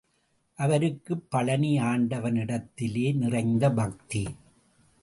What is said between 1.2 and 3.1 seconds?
Palani ஆண்டவனிடத்திலே